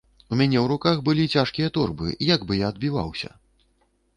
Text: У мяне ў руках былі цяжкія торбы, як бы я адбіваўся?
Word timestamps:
У 0.31 0.37
мяне 0.37 0.57
ў 0.59 0.63
руках 0.71 1.03
былі 1.09 1.25
цяжкія 1.35 1.69
торбы, 1.77 2.15
як 2.31 2.47
бы 2.49 2.59
я 2.61 2.73
адбіваўся? 2.75 3.29